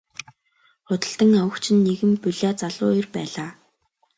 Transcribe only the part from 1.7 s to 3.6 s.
нь нэгэн булиа залуу эр байлаа.